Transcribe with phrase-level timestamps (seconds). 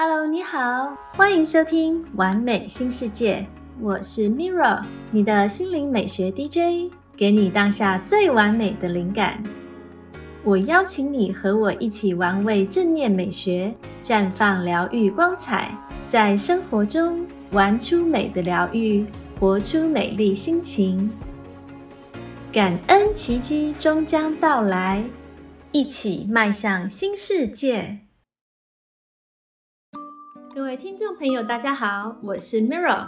[0.00, 3.38] Hello，你好，欢迎收听《完美新世界》，
[3.80, 9.42] 我是 Mirra，你的心灵美学 DJ，给你当下最完美的灵感。
[10.44, 15.76] 我邀请你和我一起玩味正念美学，绽放疗愈光彩，
[16.06, 19.04] 在生活中玩出美的疗愈，
[19.40, 21.10] 活出美丽心情。
[22.52, 25.02] 感恩奇迹终将到来，
[25.72, 27.98] 一起迈向新世界。
[30.58, 33.06] 各位听众朋友，大家好，我是 Mirra。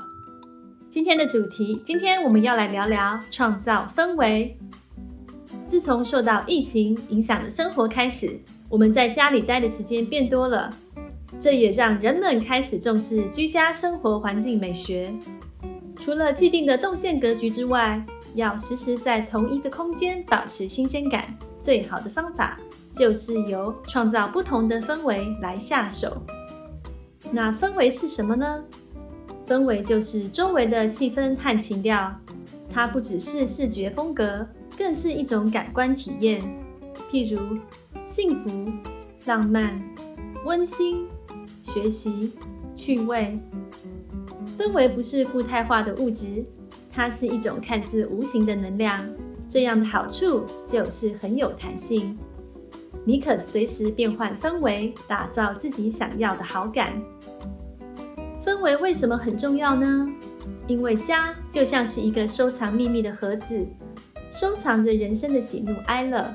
[0.88, 4.56] 今天的主题，今天我们要来聊聊创造氛围。
[5.66, 10.70] 自从受到疫情影响的生活开始，我们在家里待的时间变多了，
[11.40, 15.12] 这也让人们开始重视居家生活环境美学。
[15.96, 18.00] 除了既定的动线格局之外，
[18.36, 22.56] 要时时在同一个空间保持新鲜感，最好的方法
[22.92, 26.22] 就是由创造不同的氛围来下手。
[27.32, 28.64] 那氛围是什么呢？
[29.46, 32.14] 氛围就是周围的气氛和情调，
[32.70, 36.42] 它不只是视觉风格，更是一种感官体验。
[37.10, 37.58] 譬如
[38.06, 38.72] 幸福、
[39.26, 39.80] 浪漫、
[40.44, 41.06] 温馨、
[41.62, 42.32] 学习、
[42.76, 43.38] 趣味。
[44.58, 46.44] 氛围不是固态化的物质，
[46.92, 49.00] 它是一种看似无形的能量。
[49.48, 52.16] 这样的好处就是很有弹性。
[53.04, 56.92] 你可随时变换氛围，打造自己想要的好感。
[58.44, 60.08] 氛围为什么很重要呢？
[60.66, 63.66] 因为家就像是一个收藏秘密的盒子，
[64.30, 66.32] 收藏着人生的喜怒哀乐。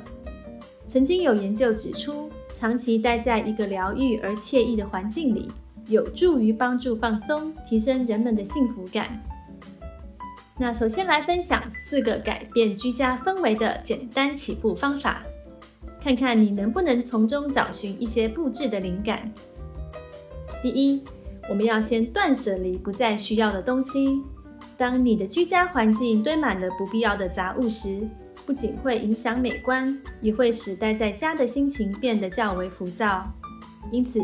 [0.87, 5.51] 曾经有研究指出，长期待在一个疗愈而惬意的环境里，
[5.87, 9.21] 有助于帮助放松，提升人们的幸福感。
[10.57, 15.21] 那首先来分享四个改变居家氛围的简单起步方法。
[16.05, 19.33] 看看你能不能从中找寻一些布置的灵感。
[20.61, 21.01] 第一，
[21.49, 24.21] 我们要先断舍离不再需要的东西。
[24.77, 28.07] 当你的居家环境堆满了不必要的杂物时，
[28.45, 33.25] 不仅会影响美观，也会使待在家的心情变得较为浮躁。
[33.91, 34.21] 因此，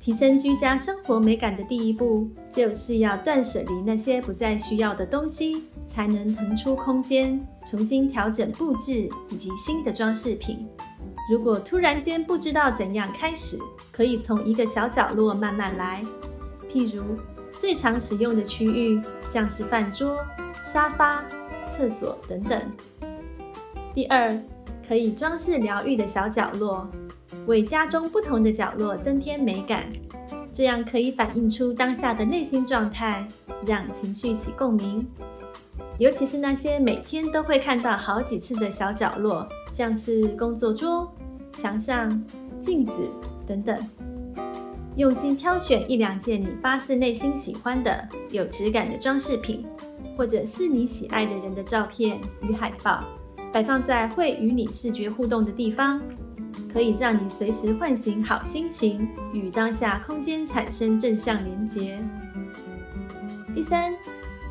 [0.00, 10.66] 提升居家生活美感的第一步，就是要断舍离那些不再需要的东西，才能腾出空间，重新调整布置以及新的装饰品。
[11.30, 13.58] 如果突然间不知道怎样开始，
[13.90, 16.02] 可以从一个小角落慢慢来。
[16.70, 17.02] 譬如
[17.52, 20.18] 最常使用的区域，像是饭桌、
[20.64, 21.24] 沙发、
[21.70, 22.60] 厕所等等。
[23.94, 24.36] 第二，
[24.88, 26.88] 可以装饰疗愈的小角落，
[27.46, 29.86] 为家中不同的角落增添美感，
[30.52, 33.26] 这样可以反映出当下的内心状态，
[33.64, 35.06] 让情绪起共鸣。
[35.98, 39.46] 尤其是那些每天都会看到好几次的小角落。
[39.72, 41.10] 像是工作桌、
[41.52, 42.22] 墙上、
[42.60, 42.92] 镜子
[43.46, 43.76] 等等，
[44.96, 49.64] 用心挑选一两件你发自内心喜欢的、有质感的装饰品，
[50.16, 53.02] 或者是你喜爱的人的照片与海报，
[53.50, 56.00] 摆放在会与你视觉互动的地方，
[56.72, 61.98] 可以让你随时唤醒好心情，与当下空间产生正向连结。
[63.54, 63.94] 第三，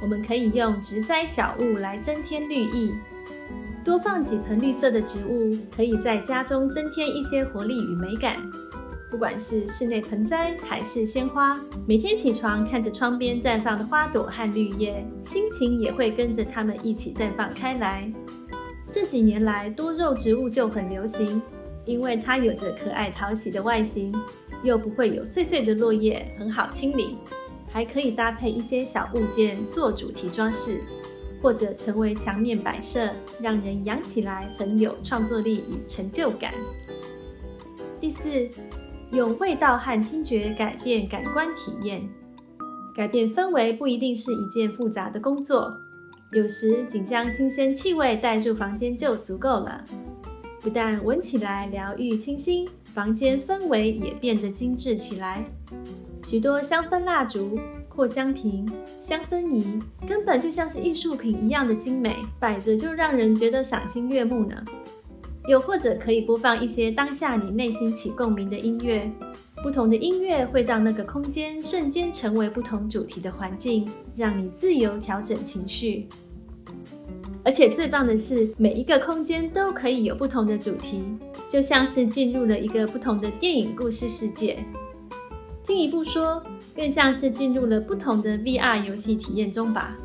[0.02, 2.94] 我们可以用植栽小物来增添绿意。
[3.84, 8.38] 多放几盆绿色的植物，可以在家中增添一些活力与美感。
[9.10, 18.10] 不管是室内盆栽还是鲜花，每天起床看着窗边绽放的花朵和绿叶，心情也会跟着它们一起绽放开来。
[18.90, 21.42] 这几年来，多肉植物就很流行，
[21.84, 24.14] 因为它有着可爱讨喜的外形，
[24.64, 27.18] 又不会有碎碎的落叶，很好清理，
[27.70, 30.80] 还可以搭配一些小物件做主题装饰。
[31.42, 33.10] 或者成为墙面摆设，
[33.42, 36.54] 让人养起来很有创作力与成就感。
[38.00, 38.48] 第四，
[39.12, 42.08] 用味道和听觉改变感官体验，
[42.96, 45.74] 改变氛围不一定是一件复杂的工作，
[46.32, 49.84] 有时仅将新鲜气味带入房间就足够了。
[50.62, 55.44] 不但闻起来疗愈清新，房间氛围也变得精致起来。
[56.24, 57.60] 许多香氛蜡烛。
[57.94, 58.66] 扩香瓶、
[59.06, 59.78] 香氛仪
[60.08, 64.56] 根本就像是艺术品一样的精美，摆着就让人觉得赏心悦目呢。
[65.48, 69.12] 又或者可以播放一些当下你内心起共鸣的音乐，
[69.62, 73.86] 不同的音乐会让那个空间瞬间成为不同主题的环境，
[74.16, 76.08] 让你自由调整情绪。
[77.44, 81.04] 而且最棒的是，每一个空间都可以有不同的主题，
[81.50, 84.64] 就像是进入了一个不同的电影故事世界。
[85.64, 86.42] 进一步说，
[86.76, 89.98] 更像是进入了不同的 VR 游戏体验中吧。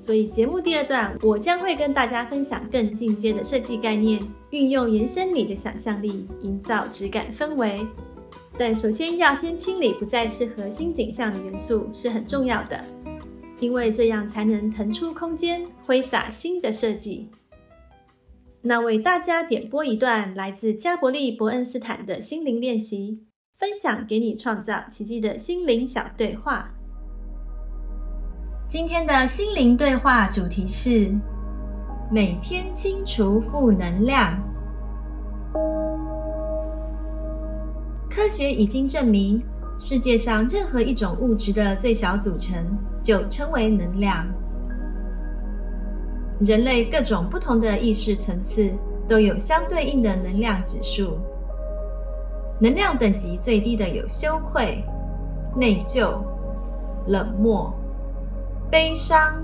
[0.00, 4.20] 所以节目第二段，我将会跟大家分享更进阶的设计概念，
[4.50, 7.86] 运用延伸你的想象力，营造质感氛围。
[8.56, 12.82] 但首先要先清理不再适合新景象的元素是很重要的，
[13.60, 17.28] 因为这样才能腾出空间，挥洒新的设计。
[18.62, 23.20] 那为大家点播一段来自加伯利·伯恩斯坦的心灵练习，
[23.58, 26.70] 分享给你创造奇迹的心灵小对话。
[28.68, 31.12] 今天的心灵对话主题是
[32.08, 34.40] 每天清除负能量。
[38.08, 39.42] 科学已经证明，
[39.76, 42.64] 世界上任何一种物质的最小组成
[43.02, 44.24] 就称为能量。
[46.40, 48.70] 人类各种不同的意识层次
[49.08, 51.18] 都有相对应的能量指数。
[52.60, 54.84] 能量等级最低的有羞愧、
[55.56, 56.18] 内疚、
[57.06, 57.72] 冷漠、
[58.70, 59.42] 悲伤、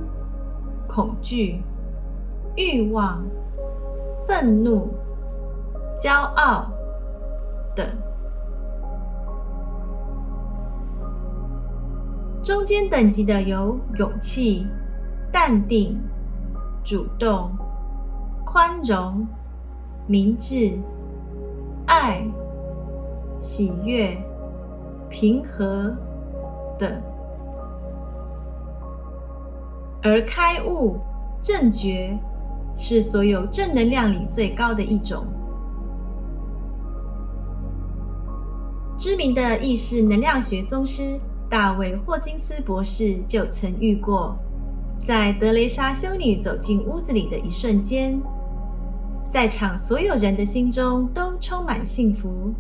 [0.88, 1.62] 恐惧、
[2.56, 3.25] 欲望、
[4.26, 4.88] 愤怒、
[5.96, 6.70] 骄傲
[7.75, 7.87] 等。
[12.43, 14.67] 中间等级的有勇气、
[15.32, 15.99] 淡定。
[16.84, 17.50] 主动、
[18.44, 19.26] 宽容、
[20.06, 20.78] 明智、
[21.87, 22.22] 爱、
[23.44, 24.17] 喜悦、
[25.11, 25.94] 平和
[26.79, 26.91] 等，
[30.02, 30.96] 而开悟、
[31.43, 32.19] 正觉
[32.75, 35.26] 是所有正能量里最高的一种。
[38.96, 41.20] 知名的意识能量学宗师
[41.50, 44.35] 大卫·霍金斯博士就曾遇过。
[45.02, 48.19] 在德雷莎修女走进屋子里的一瞬间，
[49.29, 52.55] 在场所有人的心中都充满幸福。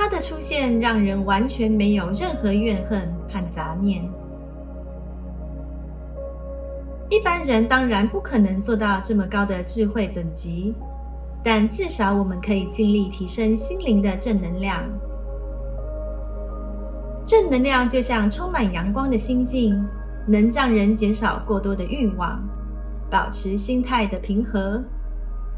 [0.00, 4.02] 他的出现让人完全没有任何怨恨和杂念。
[7.10, 10.74] 一般人当然不可能做到这么高的智慧等级，
[11.44, 14.82] 但至少我们可以尽力提升心灵的正能量。
[17.26, 19.86] 正能量就像充满阳光的心境，
[20.26, 22.42] 能让人减少过多的欲望，
[23.10, 24.82] 保持心态的平和，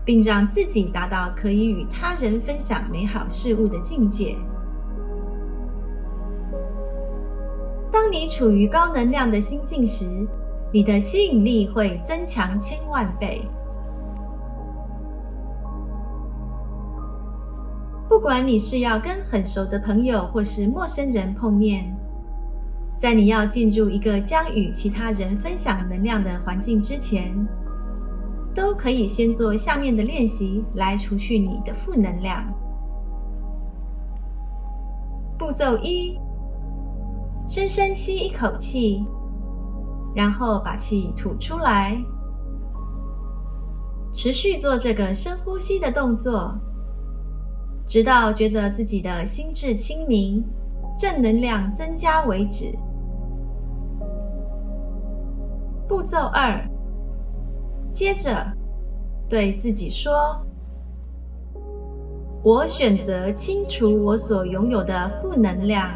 [0.05, 4.37] 并让自己达到可以与他人分享美好事物的境界。
[7.91, 10.07] 当你处于高能量的心境时，
[10.73, 13.43] 你的吸引力会增强千万倍。
[18.09, 21.95] 不管你是要跟很熟的朋友或是陌生人碰面，
[22.99, 27.35] 在你要进入一个将与其他人分享能量的环境之前，
[28.55, 32.45] 都可以先做下面的练习来除去你的负能量。
[35.39, 36.19] 步骤一：
[37.49, 39.05] 深深吸一口气，
[40.15, 41.97] 然后把气吐出来，
[44.13, 46.55] 持续做这个深呼吸的动作。
[47.87, 50.43] 直到觉得自己的心智清明、
[50.97, 52.73] 正能量增加为止。
[55.89, 56.65] 步骤二，
[57.93, 58.33] 接着
[59.29, 60.41] 对自己说
[62.43, 65.91] ：“我选择清除我所拥有的负能量，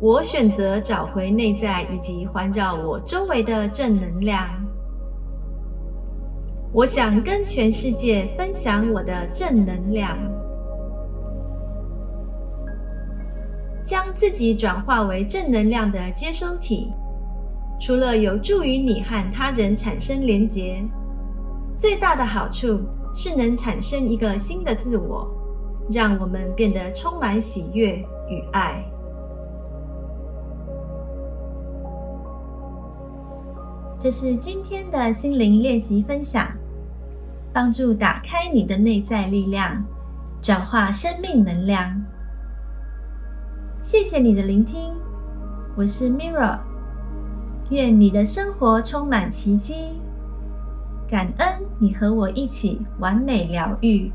[0.00, 4.48] 我选择找回内在以及环绕我周围的正能量。”
[6.74, 10.18] 我想跟全世界分享我的正能量，
[13.82, 16.92] 将自己转化为正能量的接收体。
[17.80, 20.84] 除了有助于你和他人产生连结，
[21.76, 22.80] 最大的好处
[23.14, 25.30] 是能产生一个新的自我，
[25.90, 27.92] 让我们变得充满喜悦
[28.28, 28.84] 与爱。
[34.00, 36.48] 这是今天的心灵练习分享，
[37.52, 39.84] 帮助打开你的内在力量，
[40.42, 42.00] 转化生命能量。
[43.82, 44.92] 谢谢你的聆听，
[45.76, 46.58] 我是 Mirra，
[47.70, 49.74] 愿你的生活充满奇迹，
[51.06, 51.46] 感恩
[51.78, 54.10] 你和我一起完美疗愈。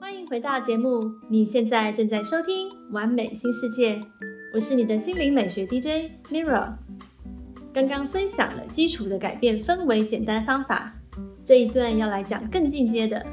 [0.00, 3.96] 欢迎回到节目，你现在正在收听《完美新世界》，
[4.54, 6.72] 我是你的心灵美学 DJ Mirror。
[7.74, 10.94] 刚刚分享了基础的改变氛围简单方法，
[11.48, 13.24] 这一段要来讲更进阶的，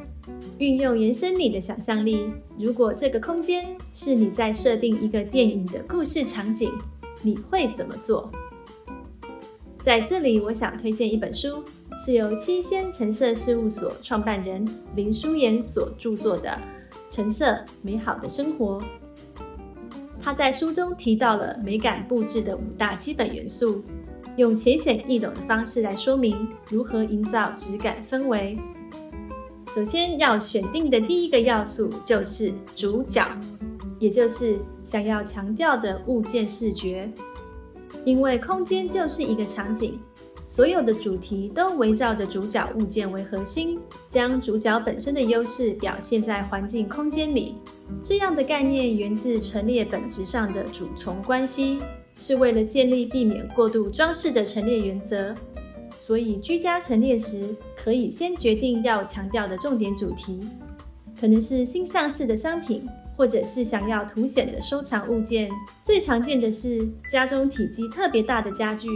[0.57, 2.31] 运用延伸你的想象力。
[2.57, 6.71] 如果这个空间是你在设定一个电影的故事场景，
[7.21, 8.31] 你会怎么做？
[9.83, 11.61] 在这里，我想推荐一本书，
[12.05, 16.57] 是由七仙陈设事务所创办人林淑妍所著作的。
[17.09, 18.81] 陈设美好的生活。
[20.21, 23.83] 他在书中提到了美感布置的五大基本元素，
[24.37, 28.57] 用浅显易懂的方式来说明如何营造质感氛围。
[29.73, 33.27] 首先要选定的第一个要素就是主角，
[33.99, 37.11] 也就是想要强调的物件视觉。
[38.03, 39.99] 因为空间就是一个场景，
[40.45, 47.55] 所有的主题都围绕着主角物件为核心，将主角本身的优势表现在环境空间里。
[48.03, 51.79] 这样的概念源自陈列本质上的主从关系，
[52.15, 55.35] 是为了建立避免过度装饰的陈列原则。
[55.91, 60.39] 所以居家陈列时，可以先决定要强调的重点主题，
[61.19, 62.87] 可能是新上市的商品。
[63.17, 65.49] 或者是想要凸显的收藏物件，
[65.81, 68.89] 最常见的是家中体积特别大的家具，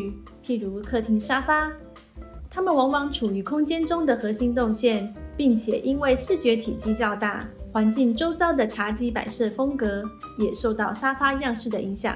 [0.44, 1.72] 譬如客厅沙发，
[2.50, 10.04] 它们往往处于空间中的核心动线，并且因为视觉体积较大，环境周遭的茶几摆设风格
[10.38, 12.14] 也受到沙发样式的影响。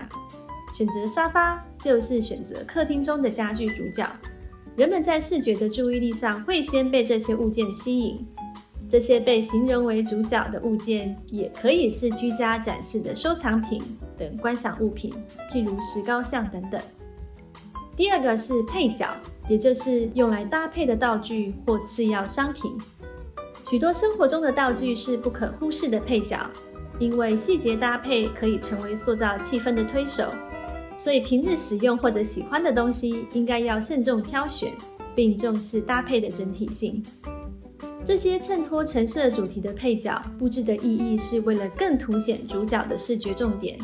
[0.77, 4.07] 选择沙发就是选择客厅中的家具主角，
[4.75, 8.25] 人们在视觉的注意力上会先被这些物件吸引。
[8.89, 13.81] 这些被形容为主角的物件，也可以是居家展示的收藏品
[14.15, 15.11] 等观赏物品，
[15.51, 16.79] 譬如石膏像等等。
[17.95, 19.07] 第二个是配角，
[19.49, 22.71] 也就是用来搭配的道具或次要商品。
[23.67, 26.47] 许多生活中的道具是不可忽视的配角，
[26.99, 30.31] 因为细节搭配可以成为塑造气氛的推手。
[31.03, 34.71] 所以平日使用或者喜欢的东西，应该要慎重挑选，
[35.13, 37.03] 并重视搭配的整体性。
[38.05, 43.77] 这些衬托陈设主题的配角布置的意义是为了更凸显主角的视觉重点，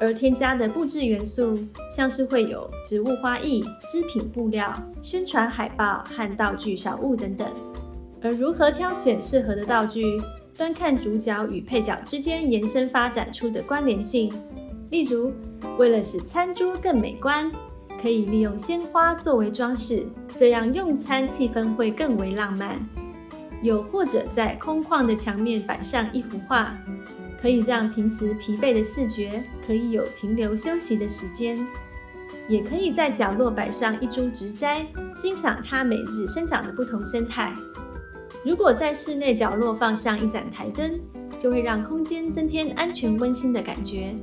[0.00, 1.58] 而添加的布置元素
[1.90, 7.48] 像是会有植物花艺、织品布料、宣传海报和道具小物等等。
[8.22, 10.20] 而如何挑选适合的道具，
[10.56, 14.32] 端看主角与配角之间延伸发展出的关联性。
[14.90, 15.32] 例如，
[15.78, 17.50] 为了使餐桌更美观，
[18.00, 20.06] 可以利用鲜花作为装饰，
[20.36, 22.78] 这样用餐气氛会更为浪漫。
[23.62, 26.76] 又或者在空旷的墙面摆上一幅画，
[27.40, 31.56] 可以让平时疲惫的视觉可以有停留休息的时间；
[32.46, 37.54] 也可以在角落摆上一株植栽，欣赏它每日生长的不同生态。
[38.44, 41.00] 如果在室内角落放上一盏台灯，
[41.40, 44.14] 就会让空间增添安全温馨的感觉。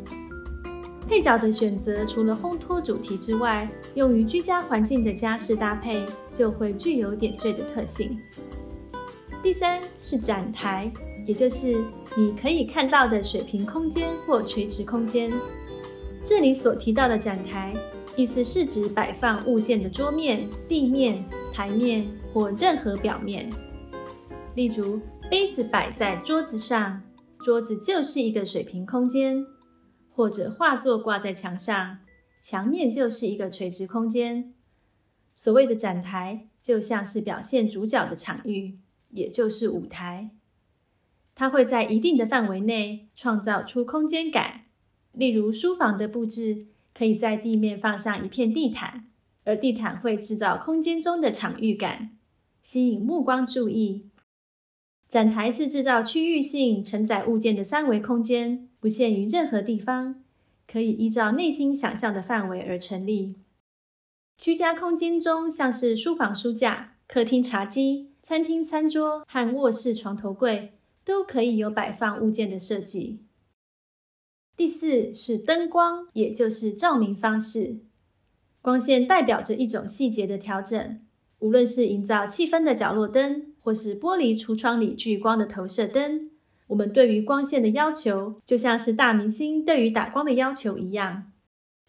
[1.11, 8.17] 配角的选择，除了烘托主题之外，用于居家环境的家饰搭配就会具有点缀的特性。
[9.43, 10.89] 第三是展台，
[11.27, 11.83] 也就是
[12.15, 15.29] 你可以看到的水平空间或垂直空间。
[16.25, 17.73] 这里所提到的展台，
[18.15, 21.21] 意思是指摆放物件的桌面、地面、
[21.53, 23.49] 台面或任何表面。
[24.55, 24.97] 例如，
[25.29, 27.01] 杯子摆在桌子上，
[27.43, 29.43] 桌子就是一个水平空间；
[30.13, 31.99] 或者画作挂在墙上，
[32.41, 34.53] 墙面就是一个垂直空间。
[35.33, 38.77] 所谓的展台，就像是表现主角的场域。
[39.13, 40.29] 也就是舞台，
[41.35, 44.61] 它会在一定的范围内创造出空间感。
[45.11, 49.07] 例如，书房的布置可以在地面放上一片地毯，
[49.43, 52.17] 而地毯会制造空间中的场域感，
[52.63, 54.10] 吸引目光注意。
[55.11, 60.23] 展台是制造区域性承载物件的三维空间，不限于任何地方，
[60.65, 63.35] 可以依照内心想象的范围而成立。
[64.37, 68.09] 居家空间中，像是书房书架、客厅茶几。
[68.23, 70.71] 餐厅餐桌和卧室床头柜
[71.03, 73.19] 都可以有摆放物件的设计。
[74.55, 77.79] 第四是灯光，也就是照明方式。
[78.61, 81.01] 光线代表着一种细节的调整，
[81.39, 86.29] 无论是营造气氛的角落灯，或是玻璃橱窗里聚光的投射灯。
[86.67, 91.31] 我们对于光线的要求，就像是大明星对于打光的要求一样。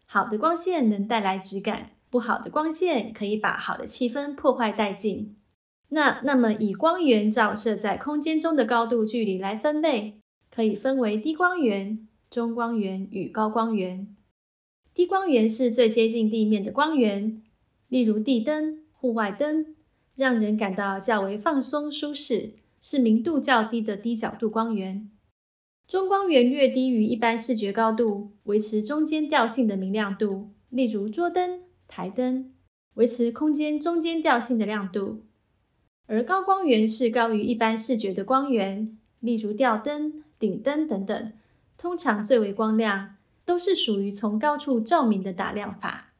[0.06, 5.36] 好的光线能带来质感，不好的光线可以把好的气氛破坏殆尽。
[5.88, 10.18] 那那么，以光源照射在空间中的高度距离来分类，
[10.50, 14.08] 可以分为低光源、中光源与高光源。
[14.92, 17.42] 低光源是最接近地面的光源，
[17.88, 19.76] 例如地灯、户外灯，
[20.14, 25.10] 让人感到较为放松舒适，是明度较低的低角度光源。
[25.88, 32.52] 中光源略低于一般视觉高度，维持中间调性的明亮度，例如桌灯、台灯，
[32.94, 35.24] 维持空间中间调性的亮度。
[36.06, 41.32] 而高光源是高于一般视觉的光源，例如吊灯、顶灯等等，
[41.76, 46.11] 通常最为光亮，都是属于从高处照明的打亮法。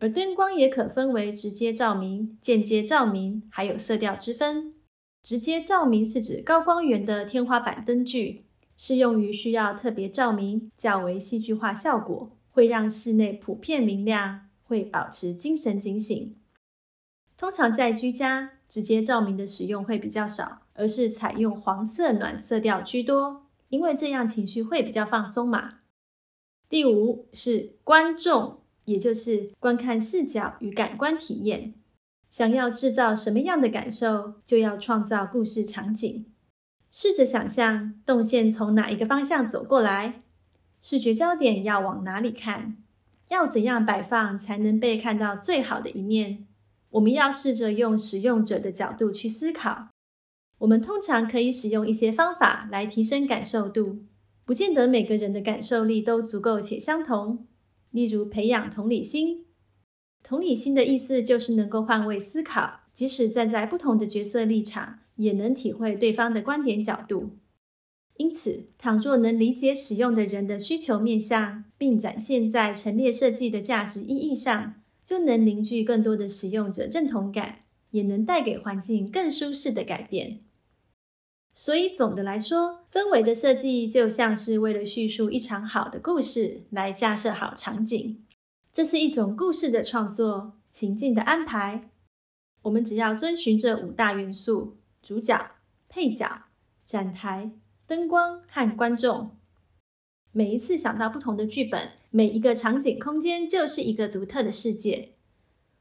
[0.00, 4.74] 而灯光也可分为直接照明、间接照明，还有色调之分。
[5.22, 8.44] 直接照明是指高光源的天花板灯具，
[8.76, 16.36] 适用于需要特别照明、较为戏剧化效果，会让室内普遍明亮，会保持精神警醒。
[17.36, 25.80] 通常在居家，直接照明的使用会比较少，而是采用黄色暖色调居多，因为这样情绪会比较放松嘛。
[26.68, 28.57] 第五是观众，
[28.88, 31.74] 也就是观看视角与感官体验。
[32.30, 36.26] 想要制造什么样的感受，就要创造故事场景。
[36.90, 40.22] 试着想象动线从哪一个方向走过来，
[40.80, 42.78] 视觉焦点要往哪里看，
[43.28, 46.46] 要怎样摆放才能被看到最好的一面。
[46.90, 49.88] 我们要试着用使用者的角度去思考。
[50.60, 54.04] 我们通常可以使用一些方法来提升感受度。
[54.44, 57.47] 不见得每个人的感受力都足够且相同。
[57.90, 59.46] 例如，培养同理心。
[60.22, 67.38] 同理心的意思就是能够换位思考，即使站在不同的角色立场，也能体会对方的观点角度。
[68.16, 77.60] 因此，倘若能理解使用的人的需求面向，并展现在陈列设计的价值意义上，就能凝聚更多的使用者认同感，
[77.92, 80.40] 也能带给环境更舒适的改变。
[81.60, 88.24] 所以，总的来说，氛围的设计就像是为了叙述一场好的故事来架设好场景。
[88.72, 91.90] 这是一种故事的创作、情境的安排。
[92.62, 95.50] 我们只要遵循这五大元素：主角、
[95.88, 96.44] 配角、
[96.86, 97.50] 展台、
[97.88, 99.32] 灯光和观众。
[100.30, 105.16] 每一次想到不同的剧本，每一个场景空间就是一个独特的世界。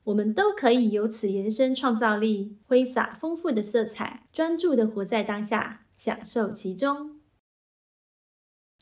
[0.08, 7.18] 我们都可以由此延伸创造力，挥洒丰富的色彩，专注的活在当下，享受其中。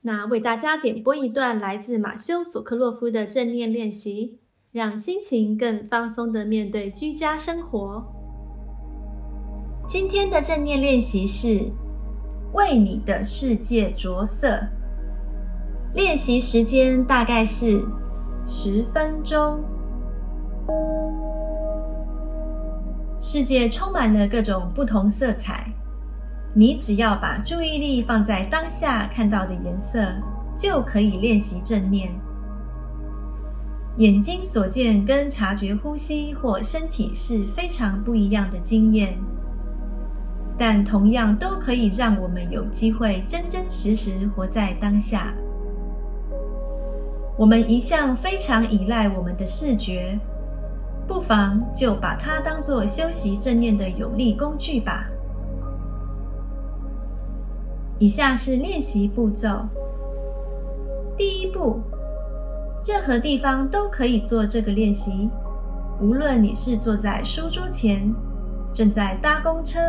[0.03, 4.39] 那为大家点播一段来自马修·索克洛夫的正念练习，
[4.71, 8.05] 让心情更放松的面对居家生活。
[9.87, 11.71] 今天的正念练习是
[12.53, 14.59] 为你的世界着色，
[15.95, 17.83] 练习时间大概是
[18.45, 19.59] 十分钟。
[23.19, 25.71] 世界充满了各种不同色彩，
[26.53, 29.99] 你只要把注意力放在当下看到的颜色，
[30.55, 32.09] 就可以练习正念。
[33.97, 39.17] 眼睛所见跟察觉呼吸或身体是非常不一样的经验，
[40.57, 45.33] 但同样都可以让我们有机会真真实实活在当下。
[47.37, 50.19] 我们一向非常依赖我们的视觉。
[51.07, 55.07] 不妨就把它当做修习正念的有力工具吧。
[57.99, 59.67] 以下是练习步骤：
[61.15, 61.79] 第一步，
[62.85, 65.29] 任何地方都可以做这个练习，
[66.01, 68.13] 无论你是坐在书桌前、
[68.73, 69.79] 正在搭公车，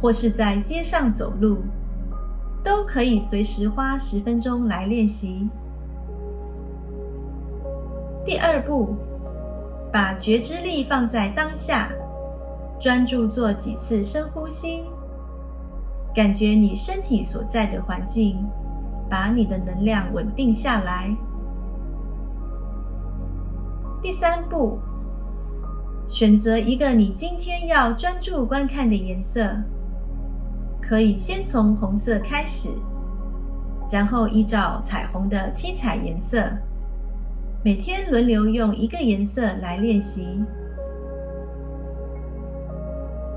[0.00, 1.58] 或是在街上走路，
[2.62, 5.48] 都可以随时花十分钟来练习。
[8.26, 8.94] 第二步。
[9.94, 11.88] 把觉知力放在当下，
[12.80, 14.86] 专注做几次深呼吸，
[16.12, 18.44] 感觉你身体所在的环境，
[19.08, 21.16] 把你的能量稳定下来。
[24.02, 24.80] 第三步，
[26.08, 29.48] 选择一个你今天要专注观看的颜色，
[30.82, 32.70] 可以先从红色开始，
[33.88, 36.50] 然后依照彩虹的七彩颜色。
[37.64, 40.44] 每天轮流用一个颜色来练习。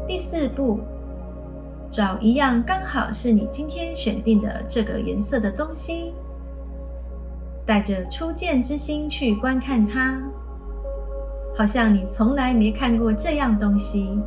[0.05, 0.81] 第四步，
[1.89, 6.13] 找一样刚好是你今天选定的这个颜色的东西，
[7.65, 10.21] 带着初见之心去观看它，
[11.57, 14.19] 好像你从来没看过这样东西，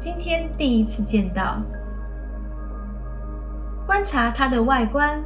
[0.00, 1.62] 今天第一次见到。
[3.86, 5.24] 观察它的外观，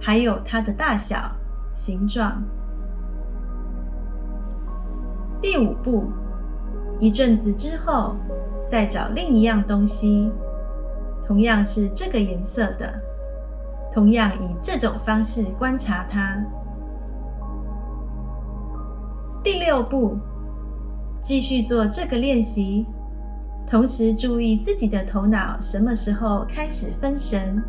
[0.00, 1.30] 还有它的大小、
[1.72, 2.42] 形状。
[5.42, 6.04] 第五步，
[7.00, 8.14] 一阵子之后，
[8.68, 10.30] 再找另一样东西，
[11.26, 12.94] 同样是这个颜色的，
[13.92, 16.40] 同样以这种方式观察它。
[19.42, 20.16] 第六步，
[21.20, 22.86] 继续做这个练习，
[23.66, 27.60] 同时注意自己的头脑什么时候开始分神。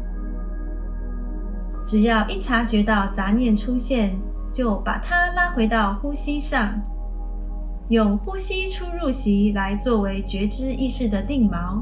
[1.84, 4.16] 只要一察觉到杂念出现，
[4.52, 6.80] 就把它拉回到呼吸上。
[7.90, 11.82] 用呼吸出入息来作为觉知意识的定锚，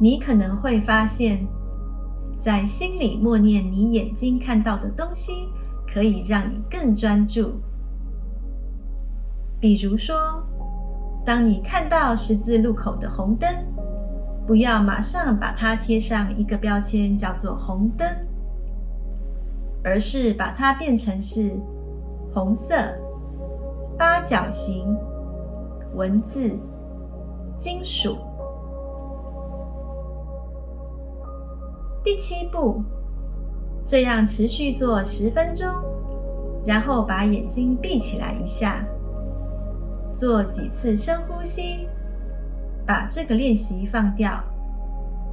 [0.00, 1.46] 你可能会发现，
[2.40, 5.48] 在心里默念你眼睛看到的东西，
[5.86, 7.60] 可以让你更专注。
[9.60, 10.16] 比如说，
[11.24, 13.48] 当你看到十字路口的红灯，
[14.44, 18.08] 不要马上把它贴上一个标签，叫做红灯，
[19.84, 21.60] 而是把它变成是
[22.34, 22.74] 红色、
[24.02, 24.98] 八角形、
[25.94, 26.58] 文字、
[27.56, 28.18] 金属。
[32.02, 32.80] 第七步，
[33.86, 35.68] 这样持续做十分钟，
[36.66, 38.84] 然后把眼睛闭起来一下，
[40.12, 41.86] 做几次深呼吸。
[42.84, 44.42] 把这个练习放掉，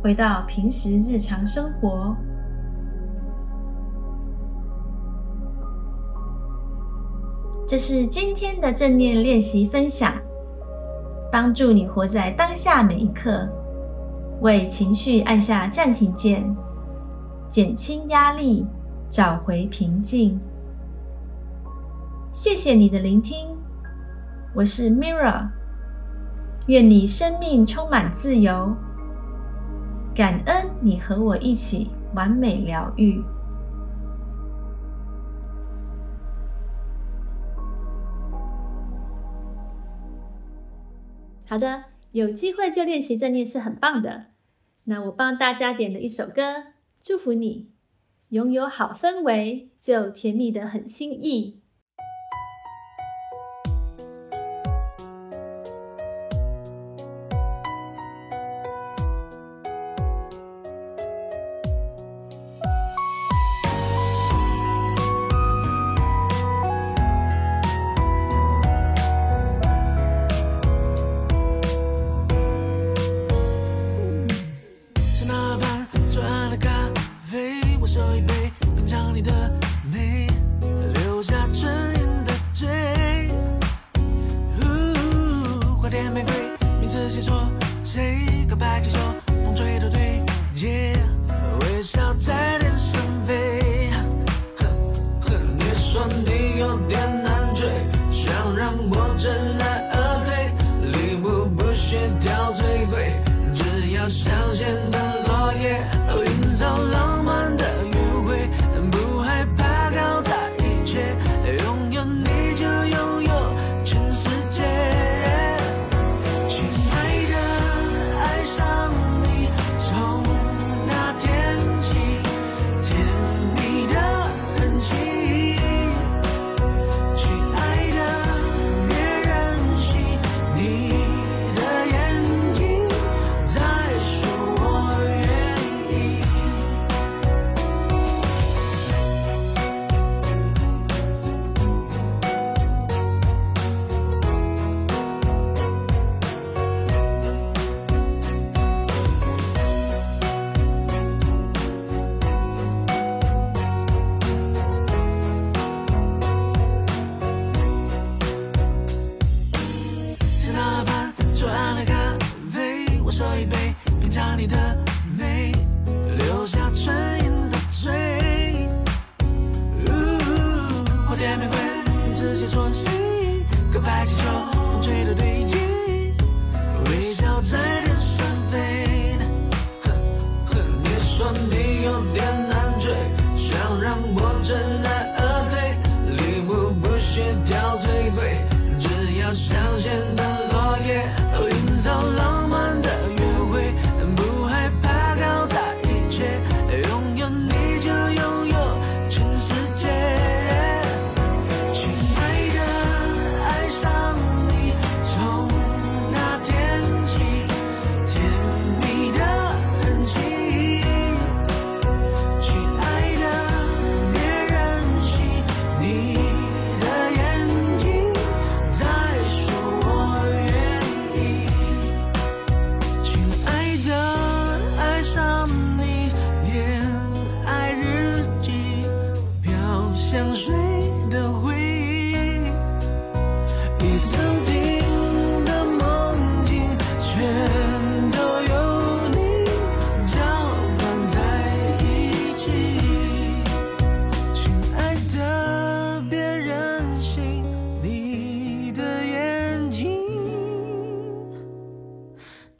[0.03, 2.15] 回到平时日常生活。
[7.69, 10.11] 这是今天的正念练习分享，
[11.31, 13.47] 帮助你活在当下每一刻，
[14.41, 16.43] 为情绪按下暂停键，
[17.47, 18.65] 减轻压力，
[19.07, 20.39] 找回平静。
[22.31, 23.55] 谢谢你的聆听，
[24.55, 25.47] 我是 Mirra，。
[26.65, 28.73] 愿你生命充满自由，
[30.15, 33.23] 感恩你和我一起完美疗愈。
[41.49, 44.27] 好的，有机会就练习正念是很棒的。
[44.83, 47.71] 那我帮大家点了一首歌，祝福你
[48.29, 51.58] 拥有好氛围，就甜蜜的很轻易。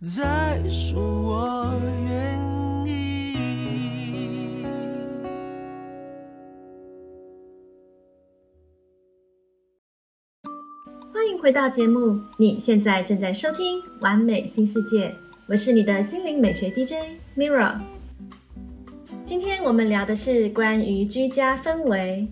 [0.02, 1.74] 再说我
[2.08, 2.40] 愿
[2.88, 3.36] 意。
[11.14, 15.10] 欢迎回到节目，你现在正在收听《完美新世界》，
[15.48, 16.94] 我是你的心灵美学 DJ
[17.36, 17.78] Mirra。
[19.26, 22.26] 今天我们聊的是关于居家氛围。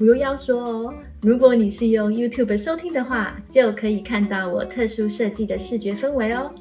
[0.00, 0.94] 我又要说哦，
[1.24, 6.52] 如果你是用 YouTube 收听的话，就可以看到我特殊设计的视觉氛围哦。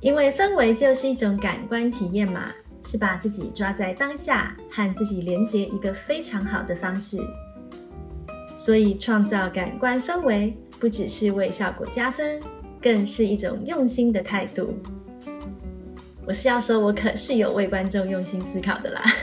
[0.00, 2.50] 因为氛围就是一种感官体验嘛，
[2.84, 7.18] 是把自己抓在当下，和自己连接一个非常好的方式。
[8.56, 12.42] 所以创造感官氛围，不只是为效果加分，
[12.82, 14.74] 更是一种用心的态度。
[16.26, 19.02] 我是要说，我可是有为观众用心思考的啦。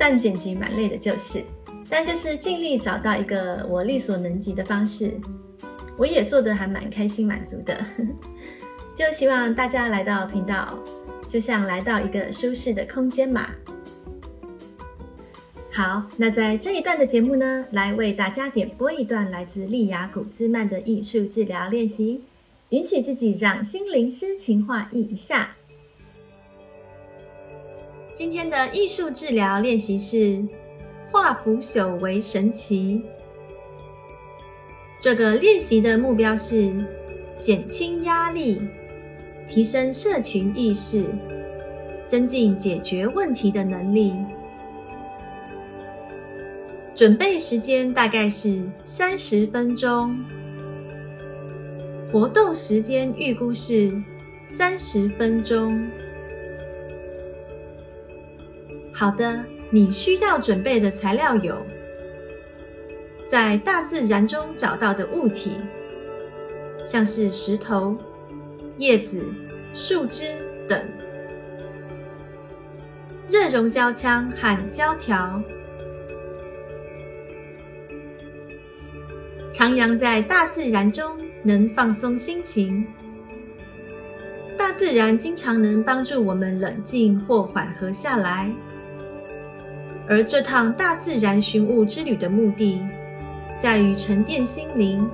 [0.00, 1.42] 但剪辑蛮累的，就是，
[1.90, 5.14] 但就是尽力找到一个我力所能及的方式，
[5.96, 7.76] 我也做得还蛮开心满足的。
[8.94, 10.78] 就希望大家来到频道，
[11.28, 13.48] 就像来到一个舒适的空间嘛。
[15.70, 22.22] 好，那在这一段的节目呢，来为大家点播一段来自利雅古兹曼的艺术治疗练习，
[22.70, 25.54] 允许自己让心灵诗情画意一下。
[28.12, 30.44] 今天的艺术治疗练习是
[31.10, 33.02] 化腐朽为神奇。
[35.00, 36.72] 这个练习的目标是
[37.38, 38.60] 减轻压力，
[39.46, 41.04] 提升社群意识，
[42.06, 44.14] 增进解决问题的能力。
[46.94, 50.18] 准备时间大概是三十分钟，
[52.10, 53.92] 活动时间预估是
[54.48, 55.80] 三十分钟。
[58.92, 61.64] 好的，你需要准备的材料有：
[63.26, 65.52] 在大自然中找到的物体，
[66.84, 67.96] 像是石头、
[68.78, 69.22] 叶子、
[69.74, 70.24] 树枝
[70.66, 70.80] 等；
[73.28, 75.42] 热熔胶枪和胶条。
[79.52, 82.86] 徜徉在大自然中，能放松心情。
[84.56, 88.50] 大自然经常能帮助我们冷静或缓和下来。
[90.08, 92.82] 而这趟大自然寻物之旅的目的，
[93.58, 95.06] 在于沉淀心灵，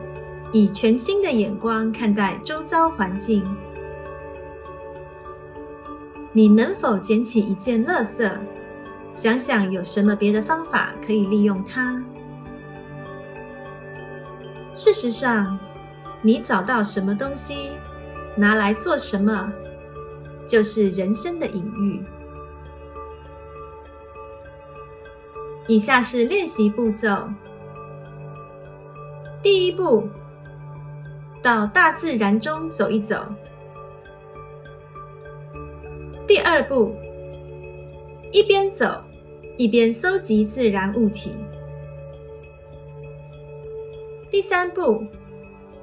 [0.53, 3.45] 以全新的眼光看待周遭环境。
[6.33, 8.31] 你能否捡起一件垃圾，
[9.13, 12.01] 想想有什么别的方法可以利用它？
[14.75, 15.59] 事实上，
[16.23, 17.71] 你找到什么东西，
[18.37, 19.53] 拿来做什么，
[20.47, 22.01] 就是人生的隐喻。
[25.67, 27.29] 以下是练习步骤：
[29.43, 30.07] 第一步，
[31.43, 33.17] 到大自然中走一走；
[36.27, 36.95] 第二步，
[38.31, 39.03] 一边走
[39.57, 41.33] 一边搜集自然物体。
[44.31, 45.03] 第三步，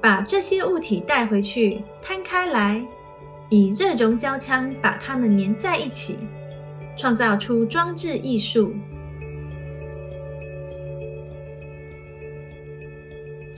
[0.00, 2.86] 把这些物体带回去，摊开来，
[3.50, 6.18] 以热熔胶枪把它们粘在一起，
[6.96, 8.72] 创造出装置艺术。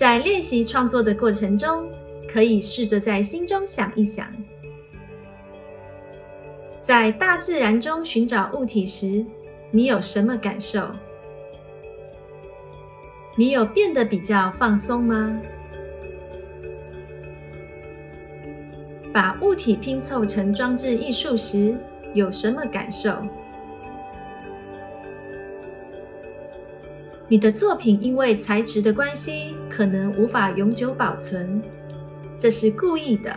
[0.04, 1.90] 在练习创作的过程中，
[2.28, 4.30] 可以试着在心中想一想，
[6.82, 9.24] 在大自然中寻找物体时，
[9.70, 10.90] 你有什么感受？
[13.34, 15.40] 你有变得比较放松吗？
[19.10, 21.74] 把物体拼凑成装置艺术时
[22.12, 23.16] 有什么感受？
[27.26, 31.60] 你的作品因为材质的关系可能无法永久保存，
[32.38, 33.34] 这是故意的。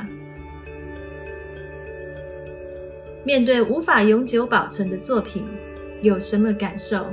[3.24, 5.44] 面对无法永久保存的作品，
[6.04, 7.08] 有什么感受？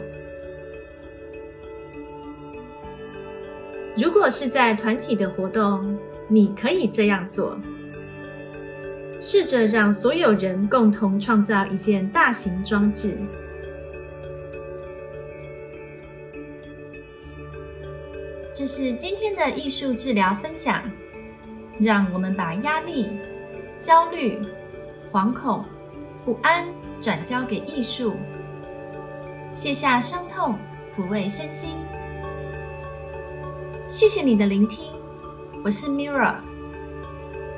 [3.96, 7.58] 如果是在团体的活动，你可以这样做：
[9.18, 13.16] 试着让所有人共同创造一件大型装置。
[18.56, 20.80] 这是今天的艺术治疗分享。
[21.80, 23.10] 让我们把压力、
[23.80, 24.38] 焦虑、
[25.10, 25.64] 惶恐、
[26.24, 26.64] 不安
[27.00, 28.14] 转交给艺术，
[29.52, 30.54] 卸下伤痛，
[30.94, 31.70] 抚慰身心。
[33.88, 34.92] 谢谢你的聆听，
[35.64, 36.36] 我是 Mirra。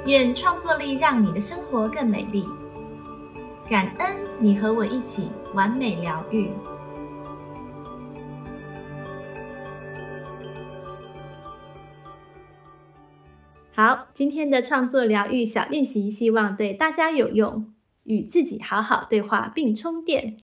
[0.07, 2.49] 愿创作力让你的生活更美丽。
[3.69, 6.51] 感恩你和我一起完美疗愈。
[13.77, 17.71] 好，今天的创作疗愈小练习，希望对大家有用。
[18.05, 20.39] 与自己好好对话并充电。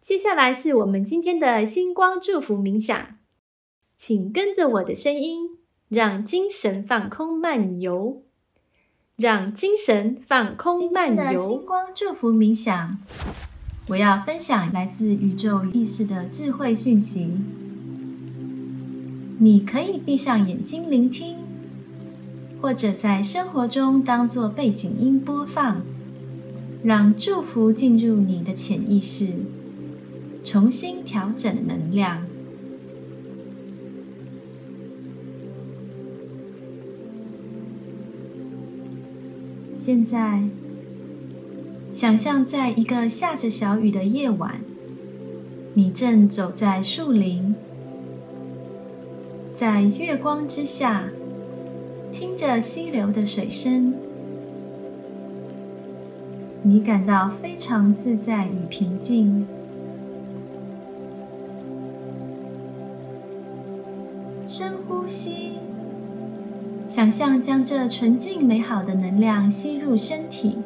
[0.00, 3.18] 接下来是我们今天的星光祝福冥想。
[3.96, 5.58] 请跟着我的声音，
[5.88, 8.24] 让精神放空漫游。
[9.16, 11.38] 让精神放空漫游。
[11.38, 12.98] 星光祝福冥想，
[13.90, 17.36] 我要分享来自宇宙意识的智慧讯息。
[19.38, 21.36] 你可以闭上眼睛聆听，
[22.60, 25.82] 或者在生活中当做背景音播放，
[26.82, 29.32] 让祝福进入你的潜意识，
[30.44, 32.26] 重新调整能量。
[39.78, 40.44] 现在，
[41.90, 44.60] 想象在一个下着小雨的夜晚，
[45.72, 47.54] 你正走在树林，
[49.54, 51.08] 在月光之下，
[52.12, 53.94] 听着溪流的水声，
[56.62, 59.46] 你感到非常自在与平静。
[64.46, 65.50] 深呼吸。
[66.86, 70.58] 想象将这纯净美好的能量吸入身体，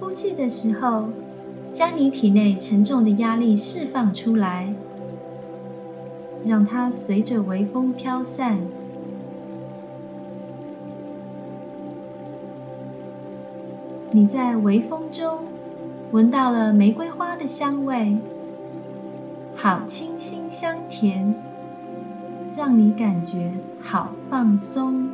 [0.00, 1.10] 呼气的时候，
[1.74, 4.72] 将你体内沉重的压力释放出来，
[6.42, 8.58] 让它随着微风飘散。
[14.14, 15.38] 你在微风中
[16.10, 18.18] 闻到了玫瑰花的香味，
[19.56, 21.34] 好清新香甜，
[22.54, 23.50] 让你感觉。
[23.80, 25.08] 好放松。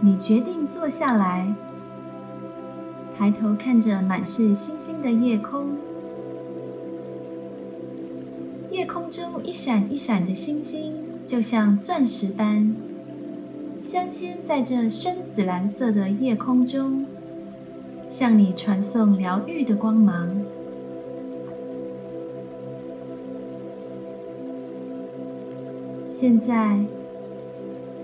[0.00, 1.54] 你决定坐下来，
[3.16, 5.66] 抬头看着满是星星的夜空。
[8.70, 10.94] 夜空中一闪一闪的星星，
[11.26, 12.74] 就像钻石般
[13.86, 17.06] 镶嵌在这深紫蓝色的夜空中，
[18.10, 20.28] 向你传送疗愈的光芒。
[26.12, 26.80] 现在，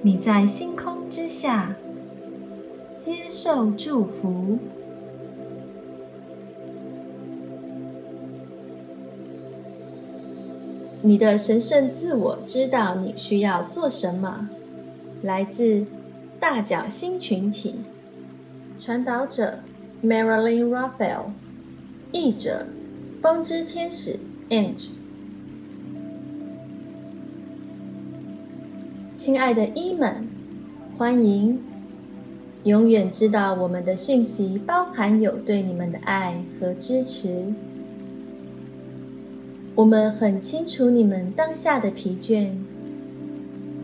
[0.03, 1.75] 你在星空之下
[2.97, 4.59] 接受祝福。
[11.01, 14.49] 你的神圣自我知道你需要做什么。
[15.23, 15.85] 来自
[16.41, 17.77] 大角星群体，
[18.81, 19.61] 传导者
[20.03, 21.27] Marilyn Raphael，
[22.11, 22.67] 译者
[23.23, 24.19] 风之天使
[24.51, 24.89] Ange。
[29.15, 30.27] 亲爱的伊们，
[30.99, 31.61] 欢迎！
[32.65, 37.53] 永远知道我们的讯息包含有对你们的爱和支持。
[39.75, 42.51] 我们很清楚你们当下的疲倦，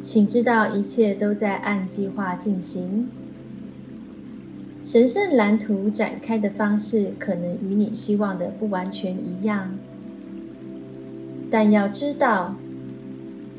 [0.02, 3.08] 请知道一切都在按计划进行。
[4.84, 9.76] 神圣蓝图展开的方式可能与你希望的不完全一样，
[11.50, 12.54] 但要知道。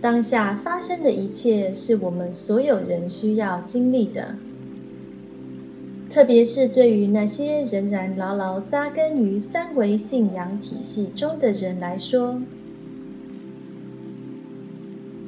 [0.01, 4.35] 当下发生的一切是我们所有人需要经历的，
[6.09, 12.41] 特别是对于那些仍然牢牢扎根于三维信仰体系中的人来说。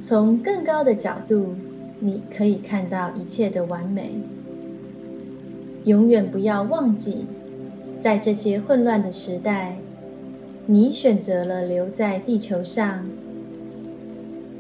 [0.02, 1.54] 从更高的角度，
[2.00, 4.16] 你可以看到一切的完美。
[5.84, 7.28] 永远不要忘记，
[8.00, 9.78] 在这些混乱的时代，
[10.66, 13.06] 你选择了留在地球上。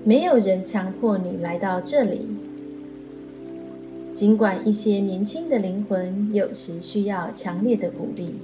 [0.04, 2.27] 没有人强迫你来到这里，
[4.13, 8.36] 尽管一些年轻的灵魂有时需要强烈的鼓励。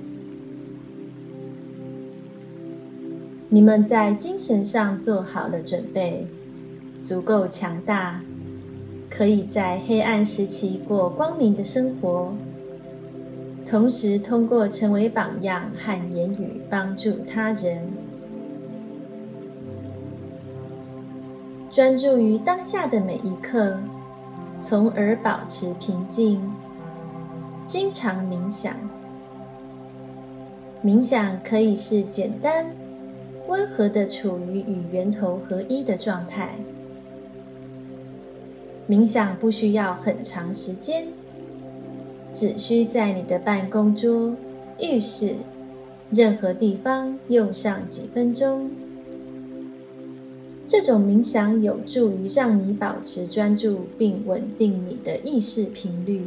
[3.49, 6.27] 你们在精神上做好了准备，
[7.07, 8.19] 足够强大，
[9.09, 12.33] 可以在黑暗时期过光明的生活，
[13.65, 17.89] 同时通过成为榜样和言语帮助他人。
[21.71, 23.77] 专注于当下的每一刻，
[24.59, 26.41] 从而保持平静。
[27.65, 28.75] 经常冥想，
[30.83, 32.65] 冥想可以是简单、
[33.47, 36.49] 温和的处于与源头合一的状态。
[38.89, 41.07] 冥想不需要很长时间，
[42.33, 44.33] 只需在你的办公桌、
[44.79, 45.35] 浴室
[46.09, 48.71] 任何地方用上几分钟。
[50.65, 56.21] 这种冥想有助于让你保持专注，并稳定你的意识频率。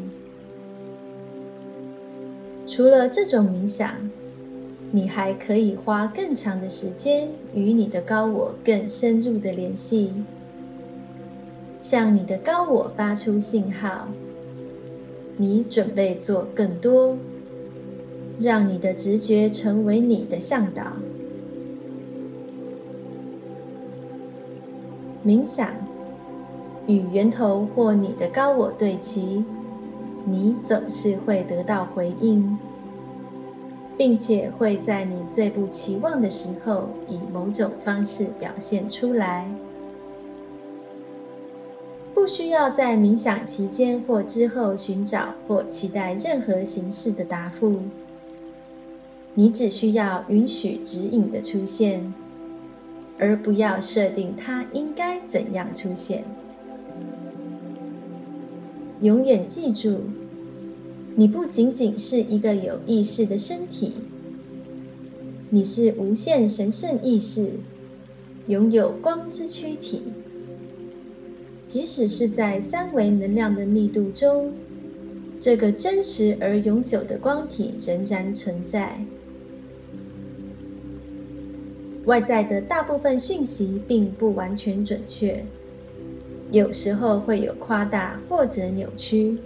[2.67, 3.91] 除了这种冥想，
[4.91, 10.13] 你还可以花更长的时间与你的高我更深入的联系，
[11.81, 14.07] 向你的高我发出信号：
[15.39, 17.17] 你准备做更多，
[18.39, 20.83] 让你的直觉成为你的向导。
[25.25, 25.71] 冥想，
[26.87, 29.43] 与源头或你的高我对齐，
[30.27, 32.59] 你总是会得到回应，
[33.97, 39.51] 并且会在你最不期望的时候，以某种方式表现出来。
[42.21, 47.79] 不需要在冥想期间或之后寻找或期待任何形式的答复，
[49.33, 52.13] 你只需要允许指引的出现，
[53.19, 56.25] 而不要设定它应该怎样出现。
[59.01, 60.01] 永远记住，
[61.17, 63.95] 你不仅仅是一个有意识的身体，
[65.49, 67.53] 你是无限神圣意识，
[68.47, 70.03] 拥有光之躯体。
[71.71, 74.53] 即使是在三维能量的密度中，
[75.39, 78.99] 这个真实而永久的光体仍然存在。
[82.07, 85.45] 外在的大部分讯息并不完全准确，
[86.51, 89.39] 有时候会有夸大或者扭曲。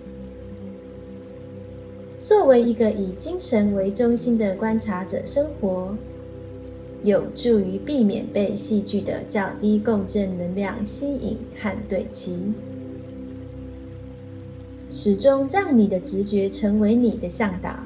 [2.18, 5.94] 作为一个以精神为中心的观察者生活。
[7.04, 12.54] 有助于避免被戏剧的较低共振能量吸引和对齐，
[14.90, 17.76] 始终让你的直觉成为你的向导。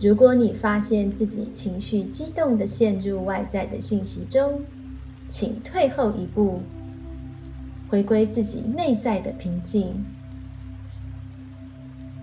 [0.00, 4.62] 如果你发现自己情绪激动的陷入外在的讯息中，
[5.28, 6.60] 请退后一步，
[7.88, 10.04] 回归自己内在的平静。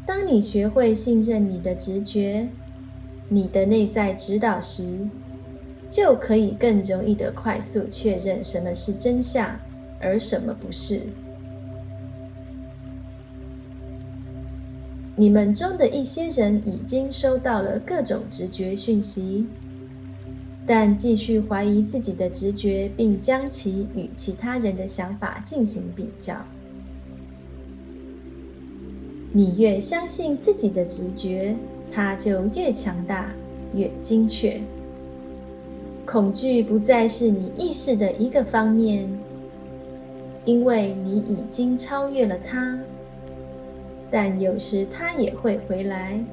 [0.06, 2.48] 当你学会信任你的直觉，
[3.28, 5.10] 你的内在指导时，
[5.96, 9.58] 就可以更容易的快速确认什么是真相，
[10.02, 11.04] 而什么不是。
[15.16, 19.48] 你们中的一些人已经收到了各种直觉讯息，
[20.66, 26.36] 但继续怀疑自己的直觉，并将其与其他人的想法进行比较。
[29.32, 31.56] 你越相信自己的直觉，
[31.90, 33.34] 它就越强大，
[33.74, 34.62] 越精确。
[36.06, 39.10] 恐惧不再是你意识的一个方面，
[40.46, 42.80] 因为你已经超越了它。
[44.12, 46.24] 但有时它也会回来。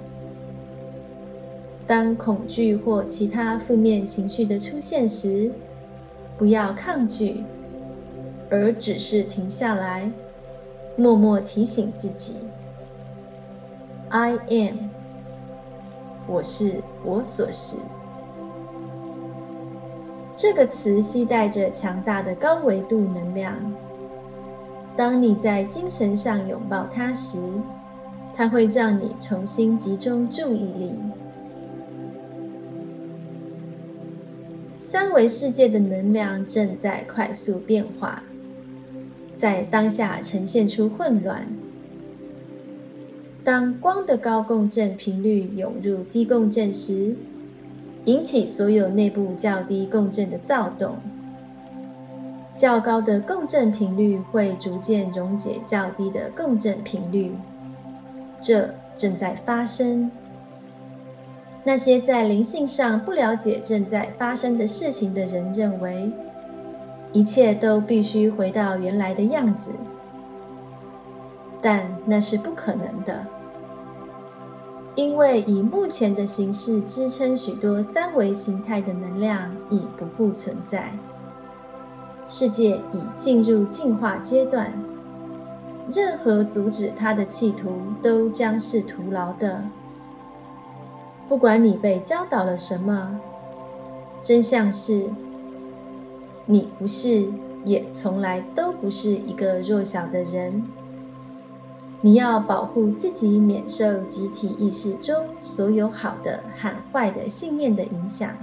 [1.87, 5.51] 当恐惧或其他负面情绪的出现时，
[6.39, 7.43] 不要抗拒，
[8.51, 10.13] 而只是停下来，
[10.97, 12.35] 默默提醒自己
[14.11, 14.77] ：“I am，
[16.29, 17.77] 我是我所是。”
[20.35, 23.55] 这个词携带着强大的高维度能量。
[24.97, 27.39] 当你在精神上拥抱它时，
[28.35, 30.93] 它会让你重新集中注意力。
[34.77, 38.23] 三维世界的能量正在快速变化，
[39.35, 41.47] 在当下呈现出混乱。
[43.45, 47.17] 当光的高共振频率涌入低共振时，
[48.05, 50.97] 引起所有内部较低共振的躁动，
[52.55, 57.33] 较高的共振频率会逐渐溶解较低的共振频率。
[58.41, 60.11] 这正在发生。
[61.65, 66.11] 那些在灵性上不了解正在发生的事情的人认为，
[67.13, 69.71] 一切都必须回到原来的样子，
[71.61, 73.25] 但那是不可能的。
[74.95, 80.93] 因为以目前的形式支撑许多三维形态的能量已不复存在，
[82.29, 84.71] 世界已进入进化阶段，
[85.91, 87.71] 任何阻止它的企图
[88.03, 89.63] 都将是徒劳的。
[91.27, 93.19] 不管你被教导了什么，
[94.23, 95.09] 真相是，
[96.45, 97.27] 你不是，
[97.65, 100.63] 也从来都不是一个弱小的人。
[102.05, 108.37] 你要保护自己免受集体意识中所有好的和坏的信念的影响。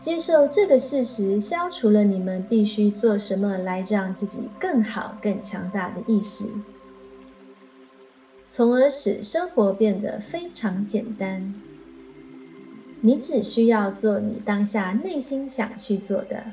[0.00, 6.46] 接受这个事实，消除了你们必须做什么来让自己更好、更强大的意识，
[8.44, 11.54] 从而使生活变得非常简单。
[13.02, 16.44] 你只需要做你当下内心想去做的，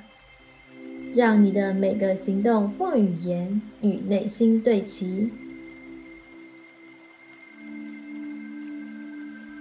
[1.16, 5.32] 让你的每个行动或语言与内心对齐。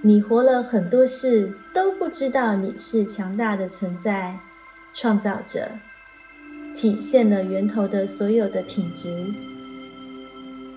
[0.06, 4.38] 你活了很多事，都不知道你是强大的存在，
[4.94, 5.68] 创造者，
[6.76, 9.26] 体现了源头的所有的品质。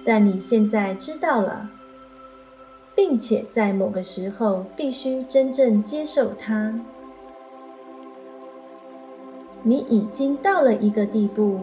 [0.04, 1.70] 但你现在知道了，
[2.96, 6.74] 并且在某个时候必须真正接受它。
[9.62, 11.60] 你已经到了一个地步，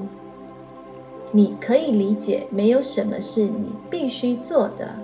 [1.32, 4.94] 你可以理解没有什么是你必须做的。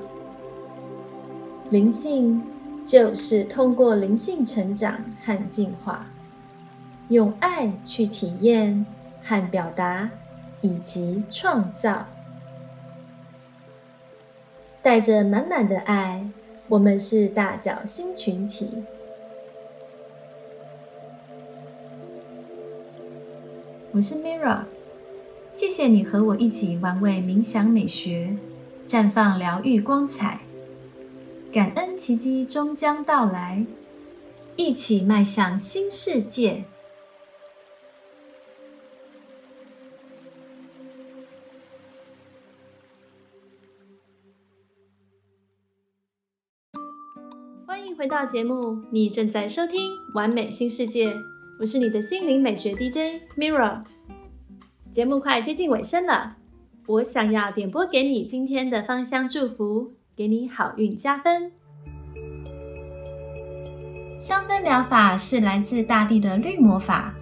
[1.70, 2.40] 灵性
[2.84, 6.06] 就是通过灵性成长和进化，
[7.08, 8.84] 用爱去体验
[9.22, 10.10] 和表达，
[10.60, 12.06] 以及创造。
[14.82, 16.26] 带着满满的爱，
[16.68, 18.82] 我们是大角星群体。
[23.92, 24.62] 我是 Mira，
[25.52, 28.36] 谢谢你和我一起玩味冥想美学，
[28.88, 30.40] 绽放疗愈光彩。
[31.52, 33.66] 感恩奇迹终将到来，
[34.56, 36.64] 一起迈向新世界。
[47.66, 51.12] 欢迎回到节目，你正在收听《完美新世界》，
[51.60, 53.84] 我是你的心灵美学 DJ Mirra。
[54.90, 56.38] 节目快接近尾声了，
[56.86, 61.50] 我想要点播给你今天的芳香祝福，给你好运加分。
[64.18, 67.14] 香氛疗法是来自大地的绿魔法，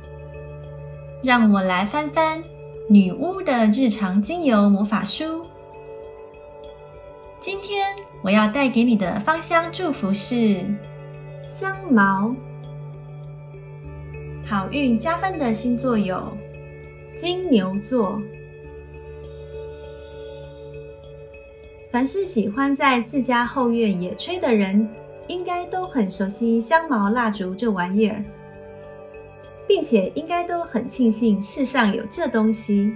[1.23, 2.43] 让我来翻翻
[2.89, 5.47] 女巫的日常精油魔法书。
[7.39, 10.65] 今天我要带给你的芳香祝福是
[11.45, 12.35] 香茅。
[14.45, 16.37] 好运加分的星座有
[17.17, 18.21] 金牛座。
[21.91, 24.89] 凡是喜欢在自家后院野炊的人，
[25.27, 28.23] 应该都很熟悉香茅蜡烛这玩意儿，
[29.67, 32.95] 并且应该都很庆幸世上有这东西。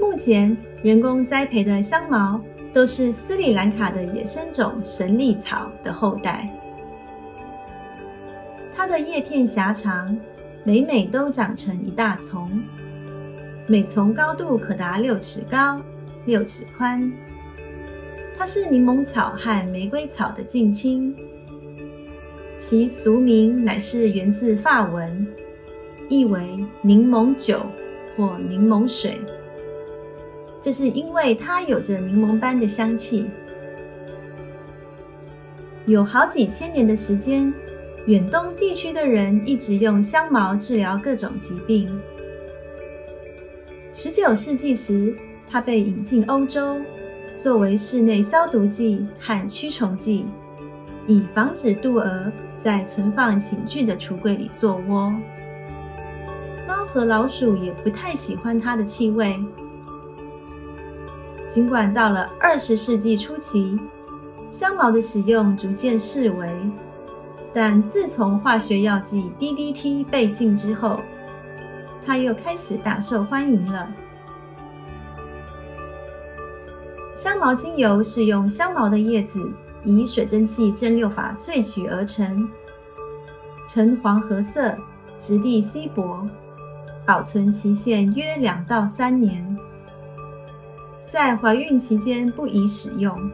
[0.00, 2.40] 目前人工栽培的香茅。
[2.74, 6.50] 都是斯里兰卡的野生种神力草的后代。
[8.74, 10.18] 它的叶片狭长，
[10.64, 12.50] 每每都长成一大丛，
[13.68, 15.80] 每丛高度可达六尺高、
[16.24, 17.12] 六尺宽。
[18.36, 21.14] 它是柠檬草和玫瑰草的近亲，
[22.58, 25.26] 其俗名乃是源自法文，
[26.08, 27.60] 意为柠檬酒
[28.16, 29.20] 或柠檬水。
[30.60, 33.26] 这是因为它有着柠檬般的香气。
[35.86, 37.52] 有好几千年的时间，
[38.06, 42.00] 远东地区的人一直用香茅治疗各种疾病。
[43.92, 45.14] 十九世纪时，
[45.54, 46.80] 它被引进欧洲，
[47.36, 50.26] 作为室内消毒剂和驱虫剂，
[51.06, 55.14] 以防止渡蛾在存放寝具的橱柜里做窝。
[56.66, 59.38] 猫和老鼠也不太喜欢它的气味。
[61.46, 63.78] 尽管到了二十世纪初期，
[64.50, 66.48] 香茅的使用逐渐式微，
[67.52, 70.98] 但自从化学药剂 DDT 被禁之后，
[72.04, 73.88] 它又开始大受欢迎了。
[77.14, 79.48] 香茅精油是用香茅的叶子
[79.84, 82.48] 以水蒸气蒸馏法萃取而成，
[83.68, 84.76] 呈黄褐色，
[85.18, 86.26] 质地稀薄，
[87.06, 89.56] 保存期限约两到三年。
[91.06, 93.30] 在怀孕期间不宜使用，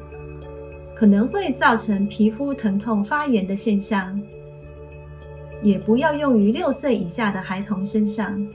[0.94, 4.20] 可能会造成皮肤疼痛、发炎的现象。
[5.62, 8.46] 也不要用于六岁以下的孩童身上。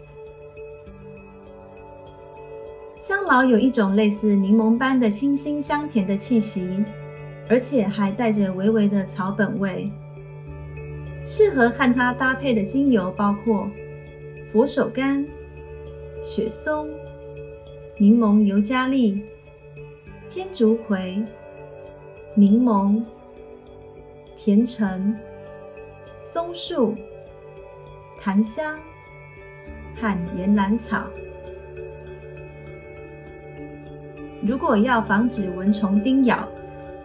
[3.07, 6.83] 香茅有一种类似柠檬般的清新香甜的气息，
[7.47, 9.91] 而且还带着微微的草本味。
[11.23, 13.69] 适合和它搭配的精油包括
[14.51, 15.23] 佛手柑、
[16.23, 16.89] 雪松。
[17.99, 19.21] 柠檬尤加利、
[20.27, 21.23] 天竺葵、
[22.33, 23.03] 柠檬、
[24.35, 25.15] 甜橙、
[26.21, 26.95] 松树、
[28.19, 28.79] 檀香
[29.95, 31.05] 和岩兰草。
[34.41, 36.47] 如果要防止蚊虫叮咬，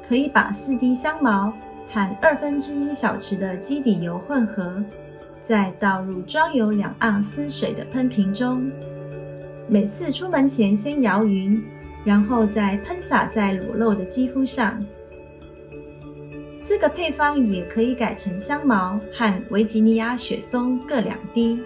[0.07, 1.53] 可以把四滴香茅
[1.89, 4.83] 和二分之一小匙的基底油混合，
[5.41, 8.71] 再倒入装有两盎司水的喷瓶中。
[9.69, 11.63] 每次出门前先摇匀，
[12.05, 14.85] 然后再喷洒在裸露的肌肤上。
[16.65, 21.61] 这个配方也可以改成香茅和维吉尼亚雪松各两滴。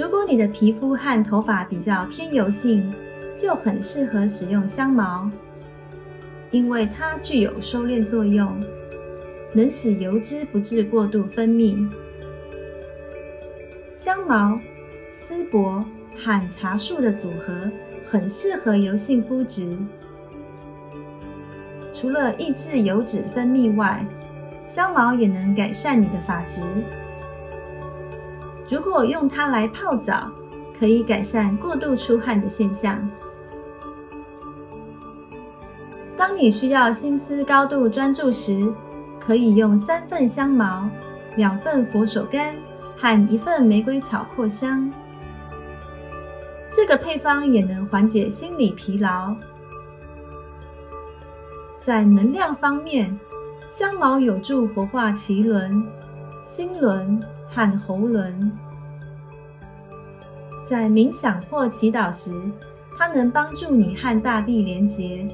[0.00, 2.90] 如果你的皮肤和头发比较偏油性，
[3.36, 5.30] 就很适合使用香茅，
[6.50, 8.58] 因为它具有收敛作用，
[9.52, 11.86] 能使油脂不致过度分泌。
[13.94, 14.58] 香茅。
[15.12, 15.84] 丝柏
[16.16, 17.68] 和茶树的组合
[18.04, 19.76] 很适合油性肤质。
[21.92, 24.06] 除了抑制油脂分泌外，
[24.68, 26.62] 香茅也能改善你的发质。
[28.70, 30.30] 如果用它来泡澡，
[30.78, 33.10] 可以改善过度出汗的现象。
[36.16, 38.72] 当你需要心思高度专注时，
[39.18, 40.88] 可以用三份香茅、
[41.34, 42.54] 两份佛手柑
[42.96, 44.88] 和一份玫瑰草扩香。
[46.70, 49.34] 这个配方也能缓解心理疲劳。
[51.80, 53.18] 在能量方面，
[53.68, 55.84] 香茅有助活化脐轮、
[56.44, 57.20] 心轮
[57.50, 58.50] 和喉轮。
[60.64, 62.40] 在冥想或祈祷时，
[62.96, 65.28] 它能帮助你和大地连结，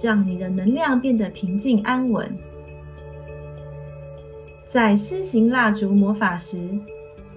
[0.00, 2.32] 让你的能量变得平静安稳。
[4.64, 6.68] 在施行蜡烛魔法时，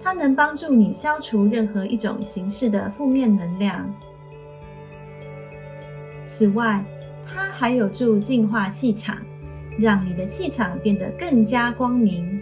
[0.00, 3.92] 它能帮助你消除任何一种形式的负面能量。
[6.26, 6.84] 此外，
[7.24, 9.16] 它还有助净化气场，
[9.78, 12.40] 让你的气场变得更加光明。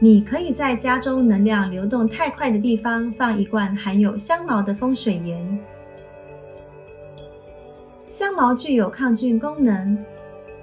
[0.00, 5.58] 你可以在家中能量流动太快的地方放一罐含有香茅的风水盐。
[8.06, 9.98] 香茅具有抗菌功能，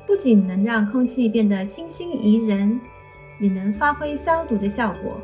[0.07, 2.79] 不仅能让空气变得清新宜人。
[3.37, 5.19] 也能发挥消毒的效果。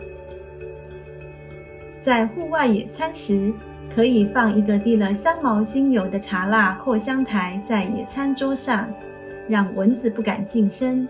[2.01, 3.53] 在户外野餐时，
[3.95, 8.91] 可以放一个滴了香茅精油的茶蜡扩香台在野餐桌上，
[9.47, 11.07] 让蚊子不敢近身。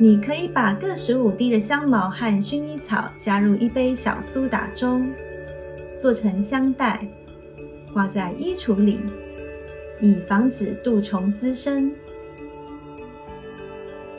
[0.00, 5.12] 你可以把各十五滴的香茅和薰衣草加入一杯小苏打中，
[5.96, 7.04] 做成香袋，
[7.92, 9.00] 挂在衣橱里，
[10.00, 11.92] 以防止蠹虫滋生。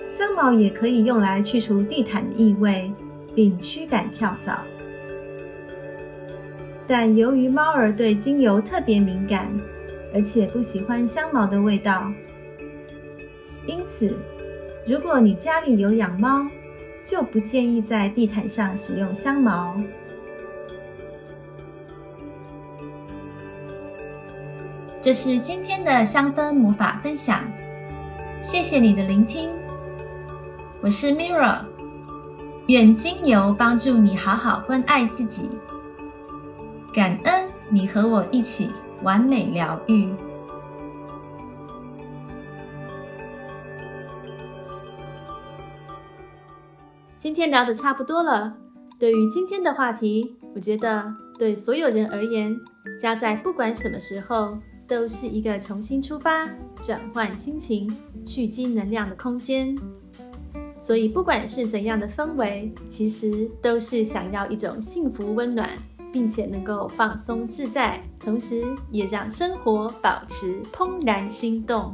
[0.10, 2.92] 香茅也可以用来去除地毯的异味，
[3.34, 4.62] 并驱赶跳蚤。
[6.86, 9.50] 但由于猫儿对精油特别敏感，
[10.14, 12.12] 而且不喜欢香茅的味道，
[13.66, 14.18] 因此，
[14.90, 16.48] 如果你家里有养猫，
[17.06, 19.80] 就不建议在地毯上使用香茅。
[25.00, 27.44] 这是今天的香氛魔法分享，
[28.42, 29.52] 谢谢你的聆听。
[30.82, 31.60] 我是 Mirra，
[32.66, 35.52] 愿精油帮助你好好关爱自己。
[36.92, 38.72] 感恩你和我一起
[39.04, 40.10] 完美疗愈。
[47.20, 48.56] 今天聊的差不多了。
[48.98, 52.58] 对于今天的话题，我觉得对所有人而言，
[52.98, 54.58] 家在不管什么时候
[54.88, 56.48] 都是一个重新出发、
[56.82, 57.94] 转换心情、
[58.26, 59.78] 蓄积能量的空间。
[60.80, 65.70] 所以，不管是怎样的氛围，其实都是想要一种幸福温暖，
[66.14, 71.94] 并且能够放松自在，同时也让生活保持怦然心动。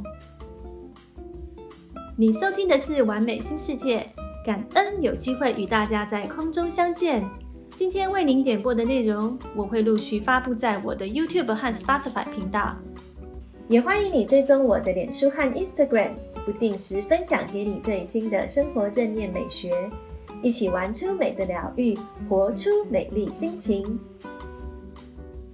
[2.16, 3.98] 你收听的是《完美新世界》，
[4.46, 7.28] 感恩有机会与大家在空中相见。
[7.70, 12.76] 今天为您点播的内容，我会陆续发布在我的 YouTube 和 Spotify 频道，
[13.66, 16.12] 也欢迎你追踪我的脸书和 Instagram。
[16.44, 19.90] 不定时分享给你最新的生活正念美学，
[20.40, 23.98] 一起玩出美的疗愈，活出美丽心情。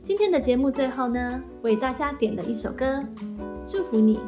[0.03, 3.03] 今天的节目最后呢，为大家点了一首歌，
[3.67, 4.21] 祝福你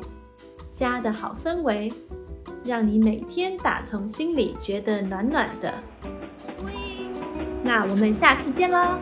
[0.72, 1.92] 家的好氛围，
[2.64, 5.72] 让你每天打从心里觉得暖暖的。
[7.62, 8.98] 那我们下次见喽。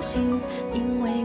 [0.00, 0.40] 心
[0.72, 1.24] 因为